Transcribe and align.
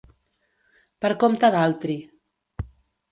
Per 1.05 1.11
compte 1.23 1.51
d'altri. 1.57 1.99